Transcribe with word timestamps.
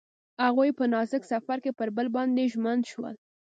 هغوی 0.45 0.69
په 0.77 0.83
نازک 0.93 1.23
سفر 1.31 1.57
کې 1.63 1.71
پر 1.79 1.87
بل 1.97 2.07
باندې 2.15 2.43
ژمن 2.53 2.79
شول. 2.91 3.15